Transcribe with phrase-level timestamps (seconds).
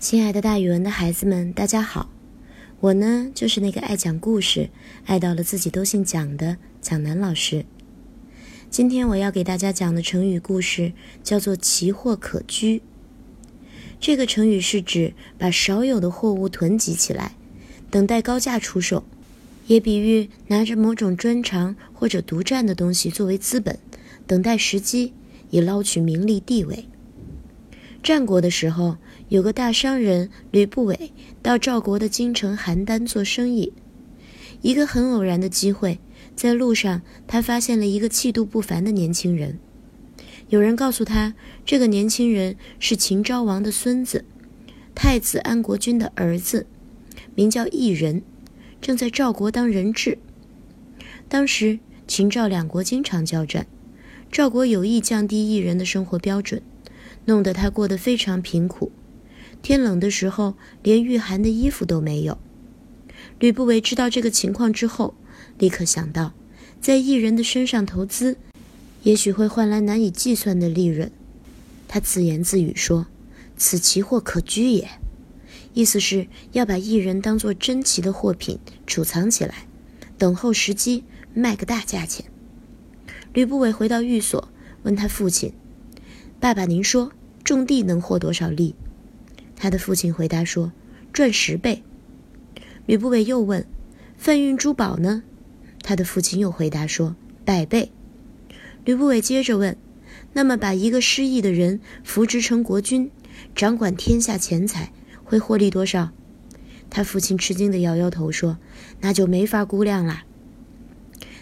[0.00, 2.08] 亲爱的，大语文的孩子们，大家好！
[2.78, 4.70] 我呢，就是那个爱讲故事、
[5.06, 7.64] 爱到了自己都姓蒋的蒋楠老师。
[8.70, 10.92] 今天我要给大家讲的成语故事
[11.24, 12.80] 叫做“奇货可居”。
[13.98, 17.34] 这个成语是指把少有的货物囤积起来，
[17.90, 19.02] 等待高价出售，
[19.66, 23.76] 也比喻拿着某种专长或者独占的东西作为资本，
[24.28, 25.12] 等待时机
[25.50, 26.86] 以捞取名利地位。
[28.08, 28.96] 战国的时候，
[29.28, 31.12] 有个大商人吕不韦
[31.42, 33.74] 到赵国的京城邯郸做生意。
[34.62, 35.98] 一个很偶然的机会，
[36.34, 39.58] 在路上他发现了一个气度不凡的年轻人。
[40.48, 41.34] 有人告诉他，
[41.66, 44.24] 这个年轻人是秦昭王的孙子，
[44.94, 46.66] 太子安国君的儿子，
[47.34, 48.22] 名叫异人，
[48.80, 50.16] 正在赵国当人质。
[51.28, 53.66] 当时秦赵两国经常交战，
[54.32, 56.62] 赵国有意降低异人的生活标准。
[57.28, 58.90] 弄得他过得非常贫苦，
[59.60, 62.38] 天冷的时候连御寒的衣服都没有。
[63.38, 65.14] 吕不韦知道这个情况之后，
[65.58, 66.32] 立刻想到，
[66.80, 68.38] 在艺人的身上投资，
[69.02, 71.12] 也许会换来难以计算的利润。
[71.86, 73.06] 他自言自语说
[73.58, 74.88] ：“此奇货可居也。”
[75.74, 79.66] 意思是要把艺人当做珍奇的货品储藏起来，
[80.16, 82.24] 等候时机卖个大价钱。
[83.34, 84.48] 吕不韦回到寓所，
[84.82, 85.52] 问他父亲
[86.40, 87.12] ：“爸爸，您说？”
[87.48, 88.74] 种地能获多少利？
[89.56, 90.70] 他的父亲回答说
[91.14, 91.82] ：“赚十倍。”
[92.84, 93.66] 吕不韦又问
[94.18, 95.22] ：“贩运珠宝呢？”
[95.82, 97.90] 他的父亲又回答说：“百倍。”
[98.84, 99.78] 吕不韦接着问
[100.34, 103.10] ：“那么把一个失意的人扶植成国君，
[103.54, 104.92] 掌管天下钱财，
[105.24, 106.10] 会获利多少？”
[106.90, 108.58] 他父亲吃惊地摇摇头说
[109.00, 110.26] ：“那就没法估量啦。”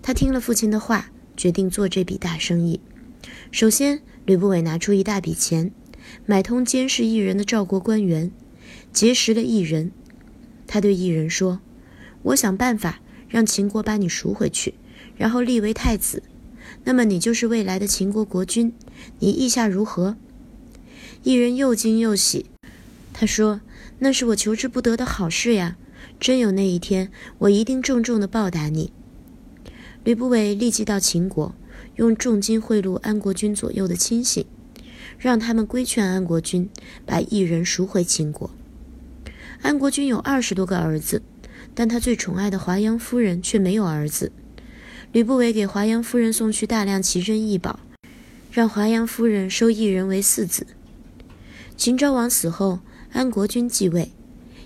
[0.00, 2.80] 他听了父亲的话，决定做这笔大生意。
[3.50, 5.70] 首先，吕不韦拿出一大笔钱。
[6.26, 8.30] 买通监视异人的赵国官员，
[8.92, 9.92] 结识了异人。
[10.66, 11.60] 他对异人说
[12.22, 14.74] ：“我想办法让秦国把你赎回去，
[15.16, 16.22] 然后立为太子，
[16.84, 18.72] 那么你就是未来的秦国国君。
[19.18, 20.16] 你意下如何？”
[21.24, 22.46] 异人又惊又喜，
[23.12, 23.60] 他说
[24.00, 25.76] ：“那是我求之不得的好事呀！
[26.18, 28.92] 真有那一天，我一定重重的报答你。”
[30.04, 31.54] 吕不韦立即到秦国，
[31.96, 34.46] 用重金贿赂安国君左右的亲信。
[35.18, 36.68] 让他们规劝安国君
[37.04, 38.50] 把异人赎回秦国。
[39.62, 41.22] 安国君有二十多个儿子，
[41.74, 44.32] 但他最宠爱的华阳夫人却没有儿子。
[45.12, 47.80] 吕不韦给华阳夫人送去大量奇珍异宝，
[48.52, 50.66] 让华阳夫人收异人为嗣子。
[51.76, 52.80] 秦昭王死后，
[53.12, 54.12] 安国君继位，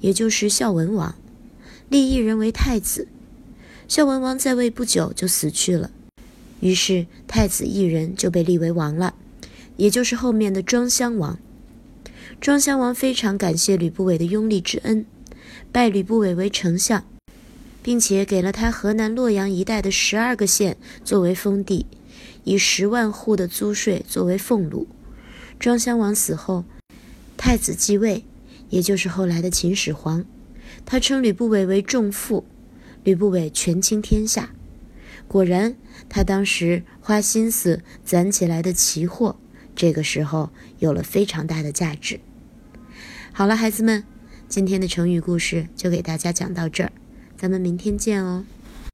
[0.00, 1.14] 也就是孝文王，
[1.88, 3.08] 立异人为太子。
[3.88, 5.90] 孝文王在位不久就死去了，
[6.60, 9.14] 于是太子异人就被立为王了。
[9.76, 11.38] 也就是后面的庄襄王，
[12.40, 15.04] 庄襄王非常感谢吕不韦的拥立之恩，
[15.70, 17.04] 拜吕不韦为丞相，
[17.82, 21.86] 并且给了他河南洛阳一带的十二个县作为封地，
[22.44, 24.88] 以十万户的租税作为俸禄。
[25.58, 26.64] 庄襄王死后，
[27.36, 28.24] 太子继位，
[28.70, 30.24] 也就是后来的秦始皇，
[30.84, 32.44] 他称吕不韦为仲父，
[33.04, 34.50] 吕不韦权倾天下。
[35.28, 35.76] 果然，
[36.08, 39.36] 他当时花心思攒起来的奇货。
[39.76, 40.50] 这个时候
[40.80, 42.18] 有了非常大的价值。
[43.32, 44.02] 好了，孩子们，
[44.48, 46.90] 今天的成语故事就给大家讲到这儿，
[47.36, 48.44] 咱们明天见哦。